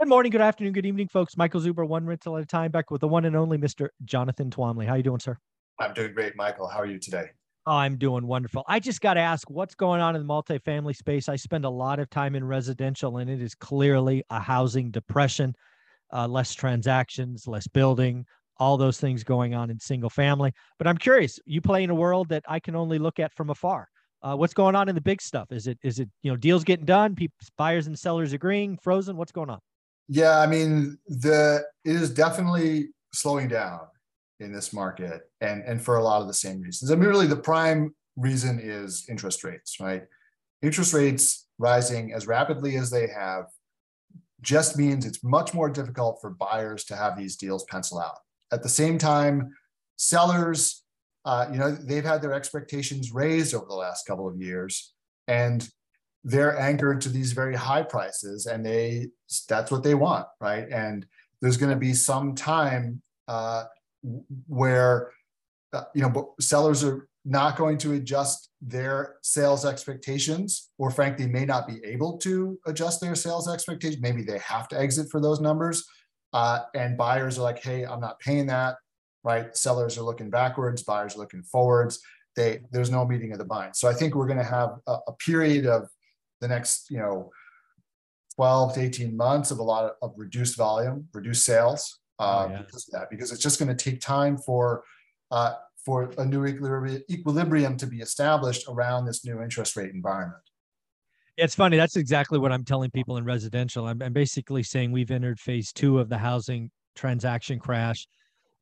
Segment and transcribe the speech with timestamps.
[0.00, 1.36] Good morning, good afternoon, good evening, folks.
[1.36, 3.88] Michael Zuber, one rental at a time, back with the one and only Mr.
[4.04, 4.86] Jonathan Twombly.
[4.86, 5.36] How you doing, sir?
[5.80, 6.68] I'm doing great, Michael.
[6.68, 7.30] How are you today?
[7.66, 8.62] Oh, I'm doing wonderful.
[8.68, 11.28] I just got to ask, what's going on in the multifamily space?
[11.28, 15.52] I spend a lot of time in residential, and it is clearly a housing depression.
[16.12, 18.24] Uh, less transactions, less building,
[18.58, 20.52] all those things going on in single family.
[20.78, 23.50] But I'm curious, you play in a world that I can only look at from
[23.50, 23.88] afar.
[24.22, 25.50] Uh, what's going on in the big stuff?
[25.50, 29.16] Is it is it you know deals getting done, people buyers and sellers agreeing, frozen?
[29.16, 29.58] What's going on?
[30.08, 33.80] Yeah, I mean, the it is definitely slowing down
[34.40, 36.90] in this market, and and for a lot of the same reasons.
[36.90, 40.02] I mean, really, the prime reason is interest rates, right?
[40.62, 43.44] Interest rates rising as rapidly as they have
[44.40, 48.18] just means it's much more difficult for buyers to have these deals pencil out.
[48.52, 49.52] At the same time,
[49.96, 50.84] sellers,
[51.24, 54.94] uh, you know, they've had their expectations raised over the last couple of years,
[55.26, 55.68] and
[56.24, 59.08] they're anchored to these very high prices and they
[59.48, 60.68] that's what they want right?
[60.70, 61.06] And
[61.40, 63.64] there's going to be some time uh,
[64.46, 65.12] where
[65.72, 71.44] uh, you know sellers are not going to adjust their sales expectations or frankly may
[71.44, 74.00] not be able to adjust their sales expectations.
[74.00, 75.84] Maybe they have to exit for those numbers.
[76.32, 78.76] Uh, and buyers are like hey i'm not paying that
[79.24, 79.56] right?
[79.56, 82.00] Sellers are looking backwards buyers are looking forwards.
[82.36, 84.96] They there's no meeting of the mind so i think we're going to have a,
[85.08, 85.88] a period of
[86.40, 87.30] the next, you know,
[88.36, 92.52] 12 to 18 months of a lot of, of reduced volume, reduced sales uh, oh,
[92.52, 92.62] yeah.
[92.62, 94.84] because of that, because it's just going to take time for
[95.30, 100.42] uh, for a new equilibrium to be established around this new interest rate environment.
[101.38, 101.76] It's funny.
[101.76, 103.86] That's exactly what I'm telling people in residential.
[103.86, 108.06] I'm, I'm basically saying we've entered phase two of the housing transaction crash.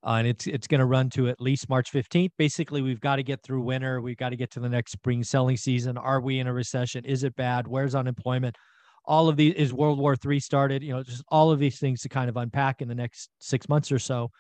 [0.05, 2.31] Uh, and it's it's going to run to at least March 15th.
[2.39, 4.01] Basically, we've got to get through winter.
[4.01, 5.99] We've got to get to the next spring selling season.
[5.99, 7.05] Are we in a recession?
[7.05, 7.67] Is it bad?
[7.67, 8.57] Where's unemployment?
[9.05, 10.83] All of these is World War III started.
[10.83, 13.69] You know, just all of these things to kind of unpack in the next six
[13.69, 14.31] months or so.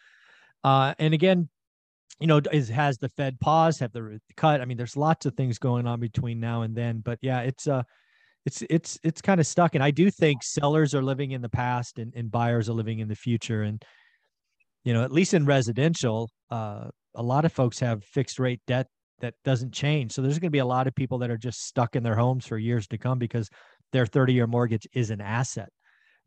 [0.62, 1.48] Uh, and again,
[2.20, 3.80] you know, is has the Fed paused?
[3.80, 4.60] Have the cut?
[4.60, 7.00] I mean, there's lots of things going on between now and then.
[7.00, 7.82] But yeah, it's uh
[8.46, 9.74] it's it's it's kind of stuck.
[9.74, 13.00] And I do think sellers are living in the past and, and buyers are living
[13.00, 13.62] in the future.
[13.62, 13.84] And
[14.86, 16.84] you know, at least in residential, uh,
[17.16, 18.86] a lot of folks have fixed rate debt
[19.18, 20.12] that doesn't change.
[20.12, 22.14] So there's going to be a lot of people that are just stuck in their
[22.14, 23.50] homes for years to come because
[23.92, 25.70] their 30 year mortgage is an asset.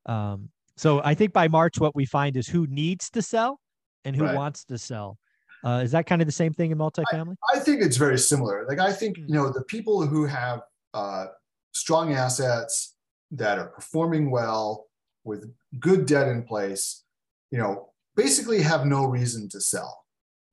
[0.07, 3.61] Um, so I think by March, what we find is who needs to sell
[4.03, 4.35] and who right.
[4.35, 5.17] wants to sell.
[5.63, 7.35] Uh, is that kind of the same thing in multifamily?
[7.53, 8.65] I, I, think it's very similar.
[8.67, 10.61] Like I think you know the people who have
[10.93, 11.25] uh,
[11.73, 12.95] strong assets
[13.31, 14.87] that are performing well
[15.25, 15.49] with
[15.79, 17.03] good debt in place,
[17.51, 17.88] you know,
[18.19, 20.05] basically have no reason to sell,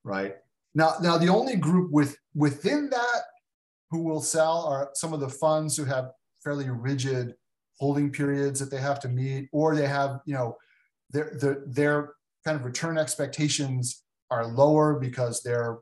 [0.04, 0.36] right?
[0.74, 3.22] Now, now the only group with within that
[3.90, 6.12] who will sell are some of the funds who have
[6.44, 7.34] fairly rigid
[7.78, 10.56] holding periods that they have to meet, or they have, you know,
[11.10, 12.12] their their their
[12.44, 15.78] kind of return expectations are lower because they're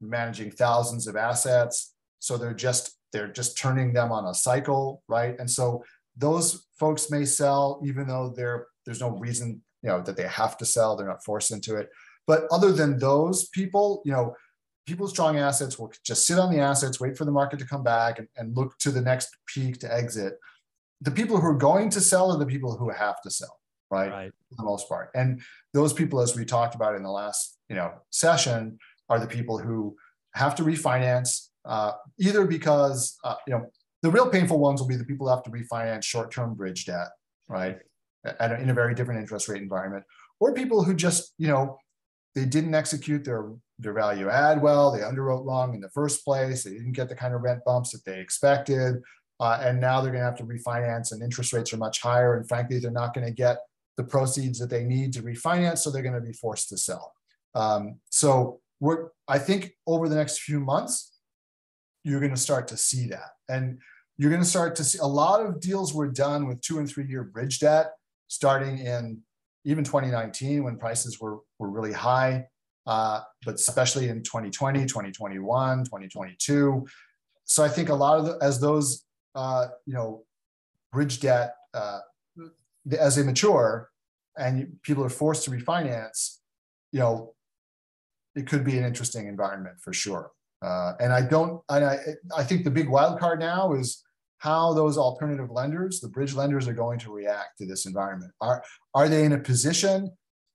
[0.00, 1.94] managing thousands of assets.
[2.18, 5.38] So they're just they're just turning them on a cycle, right?
[5.38, 5.84] And so
[6.16, 10.56] those folks may sell even though there there's no reason you know that they have
[10.58, 11.88] to sell they're not forced into it.
[12.26, 14.34] But other than those people you know
[14.86, 17.66] people with strong assets will just sit on the assets wait for the market to
[17.66, 20.34] come back and, and look to the next peak to exit.
[21.00, 23.58] The people who are going to sell are the people who have to sell
[23.90, 24.32] right, right.
[24.48, 25.10] for the most part.
[25.14, 25.42] And
[25.74, 28.78] those people as we talked about in the last you know session
[29.08, 29.96] are the people who
[30.34, 33.66] have to refinance uh, either because uh, you know
[34.02, 37.08] the real painful ones will be the people who have to refinance short-term bridge debt
[37.48, 37.78] right
[38.24, 40.04] at a, in a very different interest rate environment,
[40.40, 41.78] or people who just, you know,
[42.34, 46.64] they didn't execute their, their value add well, they underwrote wrong in the first place,
[46.64, 48.96] they didn't get the kind of rent bumps that they expected,
[49.40, 52.36] uh, and now they're going to have to refinance, and interest rates are much higher,
[52.36, 53.58] and frankly, they're not going to get
[53.96, 57.12] the proceeds that they need to refinance, so they're going to be forced to sell.
[57.54, 61.12] Um, so we're, I think over the next few months,
[62.04, 63.78] you're going to start to see that, and
[64.16, 66.88] you're going to start to see a lot of deals were done with two and
[66.88, 67.92] three year bridge debt
[68.32, 69.18] starting in
[69.66, 72.42] even 2019 when prices were, were really high,
[72.86, 76.86] uh, but especially in 2020, 2021, 2022.
[77.44, 80.24] So I think a lot of the, as those, uh, you know,
[80.92, 81.98] bridge debt, uh,
[82.98, 83.90] as they mature
[84.38, 86.38] and people are forced to refinance,
[86.90, 87.34] you know,
[88.34, 90.30] it could be an interesting environment for sure.
[90.62, 91.98] Uh, and I don't, and I,
[92.34, 94.02] I think the big wild card now is
[94.42, 98.32] how those alternative lenders, the bridge lenders, are going to react to this environment.
[98.40, 100.10] Are are they in a position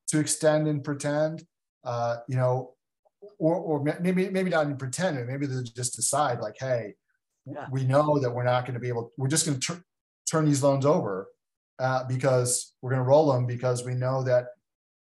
[0.10, 1.46] to extend and pretend?
[1.86, 2.74] Uh, you know,
[3.40, 6.96] or or maybe maybe not even pretend, maybe they just decide like, hey,
[7.46, 7.68] yeah.
[7.72, 9.14] we know that we're not going to be able.
[9.18, 9.84] We're just going to tur-
[10.30, 11.28] turn these loans over
[11.80, 14.48] uh, because we're going to roll them because we know that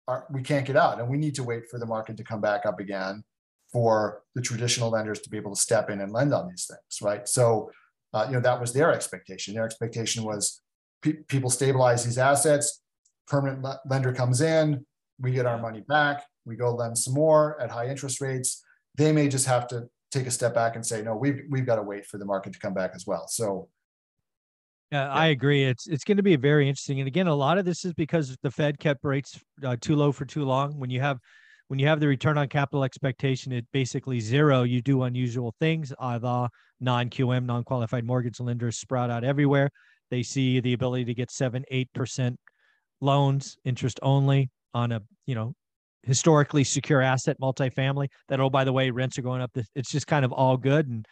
[0.07, 2.39] our, we can't get out and we need to wait for the market to come
[2.39, 3.25] back up again
[3.73, 7.01] for the traditional lenders to be able to step in and lend on these things,
[7.01, 7.27] right?
[7.27, 7.71] So,
[8.13, 9.53] uh, you know, that was their expectation.
[9.53, 10.61] Their expectation was
[11.01, 12.81] pe- people stabilize these assets,
[13.27, 14.85] permanent l- lender comes in,
[15.19, 18.63] we get our money back, we go lend some more at high interest rates.
[18.95, 21.75] They may just have to take a step back and say, no, we've we've got
[21.75, 23.27] to wait for the market to come back as well.
[23.27, 23.69] So
[24.91, 25.65] yeah, I agree.
[25.65, 26.99] It's it's going to be very interesting.
[26.99, 30.11] And again, a lot of this is because the Fed kept rates uh, too low
[30.11, 30.79] for too long.
[30.79, 31.19] When you have
[31.69, 35.93] when you have the return on capital expectation at basically zero, you do unusual things.
[35.99, 36.49] either
[36.79, 39.69] non-QM, non-qualified mortgage lenders sprout out everywhere.
[40.09, 42.39] They see the ability to get seven, eight percent
[43.01, 45.53] loans, interest only on a you know
[46.01, 48.07] historically secure asset, multifamily.
[48.29, 49.51] That oh by the way, rents are going up.
[49.75, 50.87] It's just kind of all good.
[50.87, 51.05] And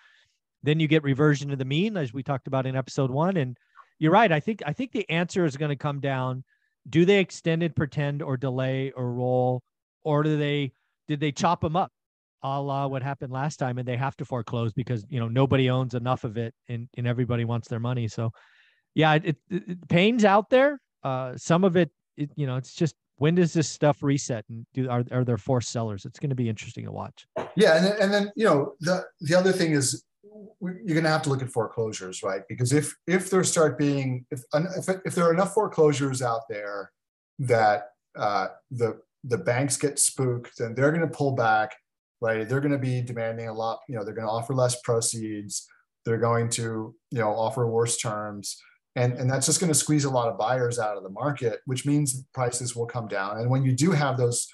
[0.63, 3.37] then you get reversion to the mean, as we talked about in episode one.
[3.37, 3.55] And
[3.99, 4.31] you're right.
[4.31, 6.43] I think I think the answer is going to come down:
[6.89, 9.61] Do they extend it, pretend, or delay, or roll,
[10.03, 10.73] or do they
[11.07, 11.91] did they chop them up,
[12.43, 15.69] a la what happened last time, and they have to foreclose because you know nobody
[15.69, 18.07] owns enough of it, and and everybody wants their money.
[18.07, 18.31] So,
[18.95, 20.79] yeah, it, it, it pain's out there.
[21.03, 24.65] Uh, some of it, it, you know, it's just when does this stuff reset and
[24.73, 27.83] do are, are there forced sellers it's going to be interesting to watch yeah and
[27.83, 30.03] then, and then you know the the other thing is
[30.61, 32.41] you're going to have to look at foreclosures, right?
[32.49, 36.91] Because if if there start being if if, if there are enough foreclosures out there
[37.39, 41.75] that uh, the the banks get spooked and they're going to pull back,
[42.21, 42.47] right?
[42.47, 43.79] They're going to be demanding a lot.
[43.87, 45.67] You know, they're going to offer less proceeds.
[46.05, 48.61] They're going to you know offer worse terms,
[48.95, 51.59] and and that's just going to squeeze a lot of buyers out of the market,
[51.65, 53.37] which means prices will come down.
[53.37, 54.47] And when you do have those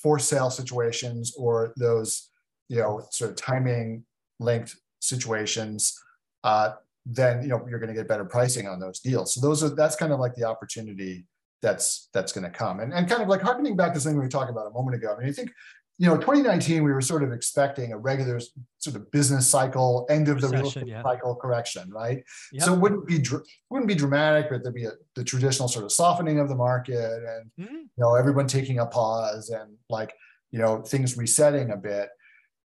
[0.00, 2.30] for sale situations or those
[2.68, 4.04] you know sort of timing
[4.38, 5.98] linked situations,
[6.44, 6.72] uh,
[7.04, 9.34] then you know you're going to get better pricing on those deals.
[9.34, 11.26] So those are that's kind of like the opportunity
[11.62, 12.80] that's that's going to come.
[12.80, 15.14] And and kind of like harkening back to something we talked about a moment ago.
[15.14, 15.50] I mean, I think
[15.98, 18.40] you know 2019 we were sort of expecting a regular
[18.78, 21.02] sort of business cycle end of Recession, the real estate yeah.
[21.02, 22.62] cycle correction right yep.
[22.62, 23.22] so it wouldn't be
[23.68, 26.96] wouldn't be dramatic but there'd be a, the traditional sort of softening of the market
[26.96, 27.74] and mm-hmm.
[27.74, 30.14] you know everyone taking a pause and like
[30.50, 32.08] you know things resetting a bit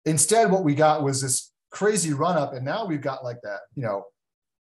[0.06, 2.54] instead what we got was this crazy run up.
[2.54, 4.06] And now we've got like that, you know,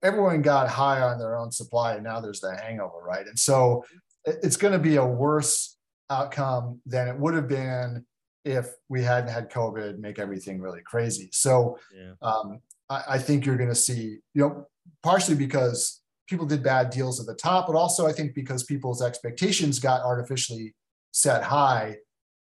[0.04, 3.25] everyone got high on their own supply and now there's the hangover, right?
[3.25, 3.83] And so
[4.25, 5.77] it's going to be a worse
[6.10, 8.06] outcome than it would have been
[8.45, 11.30] if we hadn't had COVID make everything really crazy.
[11.31, 12.13] So yeah.
[12.21, 14.66] um, I, I think you're going to see, you know,
[15.04, 19.01] partially because people did bad deals at the top, but also I think because people's
[19.01, 20.74] expectations got artificially
[21.12, 21.98] set high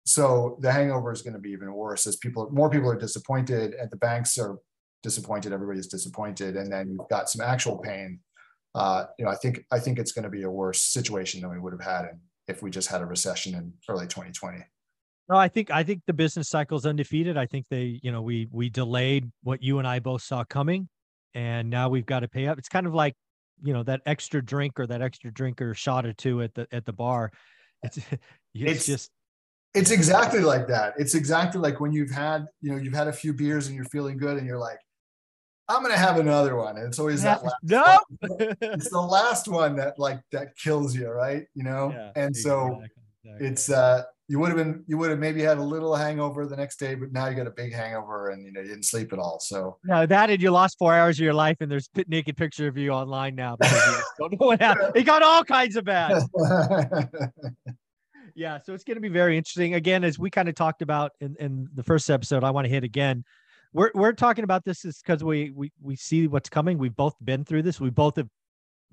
[0.05, 3.73] so the hangover is going to be even worse as people, more people are disappointed,
[3.73, 4.57] and the banks are
[5.01, 5.51] disappointed.
[5.51, 8.19] Everybody's disappointed, and then you've got some actual pain.
[8.75, 11.49] Uh, you know, I think I think it's going to be a worse situation than
[11.49, 14.57] we would have had in, if we just had a recession in early 2020.
[15.29, 17.37] No, I think I think the business cycle is undefeated.
[17.37, 20.89] I think they, you know, we we delayed what you and I both saw coming,
[21.33, 22.59] and now we've got to pay up.
[22.59, 23.15] It's kind of like,
[23.63, 26.67] you know, that extra drink or that extra drink or shot or two at the
[26.73, 27.31] at the bar.
[27.81, 28.11] It's it's,
[28.53, 29.11] it's just
[29.73, 30.95] it's exactly like that.
[30.97, 33.85] It's exactly like when you've had, you know, you've had a few beers and you're
[33.85, 34.79] feeling good and you're like,
[35.67, 36.77] I'm gonna have another one.
[36.77, 37.99] And it's always that last no.
[38.61, 41.45] it's the last one that like that kills you, right?
[41.55, 41.91] You know?
[41.91, 42.81] Yeah, and so
[43.23, 43.47] exactly.
[43.47, 46.55] it's uh you would have been you would have maybe had a little hangover the
[46.55, 49.13] next day, but now you got a big hangover and you know you didn't sleep
[49.13, 49.39] at all.
[49.39, 52.35] So no, that and you lost four hours of your life, and there's a naked
[52.35, 53.55] picture of you online now.
[54.17, 54.91] don't know what happened.
[54.95, 56.23] It got all kinds of bad.
[58.35, 61.13] yeah so it's going to be very interesting again as we kind of talked about
[61.21, 63.23] in, in the first episode i want to hit again
[63.75, 66.77] we're, we're talking about this is because we, we we see what's coming.
[66.77, 67.81] We've both been through this.
[67.81, 68.29] We both have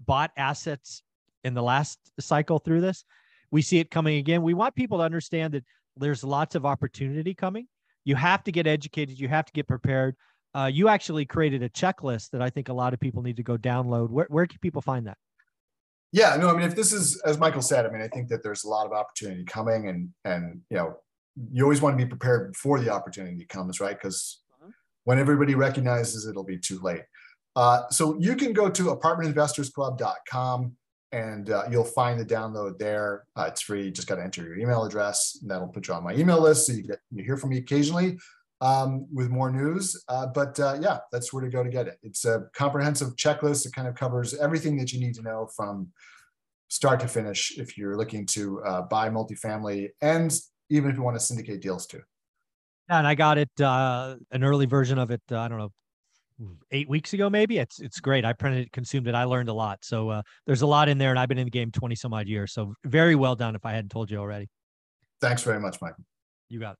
[0.04, 1.04] bought assets
[1.44, 3.04] in the last cycle through this.
[3.52, 4.42] We see it coming again.
[4.42, 5.64] We want people to understand that
[5.96, 7.68] there's lots of opportunity coming.
[8.04, 9.20] You have to get educated.
[9.20, 10.16] You have to get prepared.
[10.52, 13.44] Uh, you actually created a checklist that i think a lot of people need to
[13.44, 14.10] go download.
[14.10, 15.16] Where, where can people find that?
[16.10, 18.42] Yeah, no, I mean, if this is as Michael said, I mean, I think that
[18.42, 20.96] there's a lot of opportunity coming, and and you know,
[21.52, 23.96] you always want to be prepared before the opportunity comes, right?
[23.96, 24.40] Because.
[25.04, 27.02] When everybody recognizes it'll be too late.
[27.54, 30.76] Uh, so you can go to apartmentinvestorsclub.com
[31.12, 33.24] and uh, you'll find the download there.
[33.36, 33.84] Uh, it's free.
[33.84, 36.40] You just got to enter your email address, and that'll put you on my email
[36.40, 38.18] list, so you get you hear from me occasionally
[38.62, 40.02] um, with more news.
[40.08, 41.98] Uh, but uh, yeah, that's where to go to get it.
[42.02, 43.66] It's a comprehensive checklist.
[43.66, 45.88] It kind of covers everything that you need to know from
[46.68, 50.34] start to finish if you're looking to uh, buy multifamily and
[50.70, 52.00] even if you want to syndicate deals too.
[52.88, 55.70] And I got it, uh, an early version of it, uh, I don't know,
[56.70, 57.58] eight weeks ago, maybe.
[57.58, 58.24] It's it's great.
[58.24, 59.14] I printed it, consumed it.
[59.14, 59.84] I learned a lot.
[59.84, 62.12] So uh, there's a lot in there, and I've been in the game 20 some
[62.12, 62.52] odd years.
[62.52, 63.54] So very well done.
[63.54, 64.48] If I hadn't told you already.
[65.20, 65.94] Thanks very much, Mike.
[66.48, 66.78] You got it.